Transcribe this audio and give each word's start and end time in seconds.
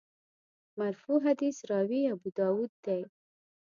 مرفوع 0.79 1.19
حدیث 1.27 1.57
راوي 1.69 2.01
ابوداوود 2.13 2.71
دی. 2.85 3.01